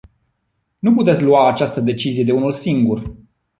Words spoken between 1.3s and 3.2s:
această decizie de unul singur.